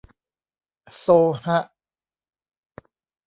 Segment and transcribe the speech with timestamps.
[0.97, 1.59] โซลฮะ